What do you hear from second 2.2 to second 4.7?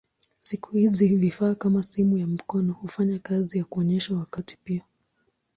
mkononi hufanya kazi ya kuonyesha wakati